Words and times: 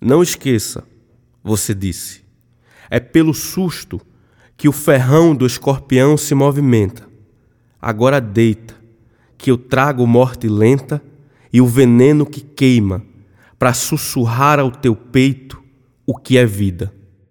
Não 0.00 0.22
esqueça, 0.22 0.84
você 1.42 1.74
disse. 1.74 2.22
É 2.90 3.00
pelo 3.00 3.34
susto 3.34 4.00
que 4.56 4.68
o 4.68 4.72
ferrão 4.72 5.34
do 5.34 5.46
escorpião 5.46 6.16
se 6.16 6.34
movimenta. 6.34 7.08
Agora 7.80 8.20
deita, 8.20 8.74
que 9.36 9.50
eu 9.50 9.58
trago 9.58 10.06
morte 10.06 10.48
lenta 10.48 11.02
e 11.52 11.60
o 11.60 11.66
veneno 11.66 12.24
que 12.24 12.40
queima, 12.40 13.04
para 13.58 13.74
sussurrar 13.74 14.58
ao 14.58 14.70
teu 14.70 14.96
peito 14.96 15.62
o 16.06 16.16
que 16.16 16.36
é 16.38 16.46
vida. 16.46 16.92